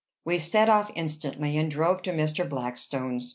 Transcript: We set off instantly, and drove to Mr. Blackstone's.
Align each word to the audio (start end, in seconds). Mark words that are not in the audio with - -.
We 0.25 0.39
set 0.39 0.67
off 0.67 0.89
instantly, 0.95 1.57
and 1.59 1.69
drove 1.69 2.01
to 2.01 2.11
Mr. 2.11 2.49
Blackstone's. 2.49 3.29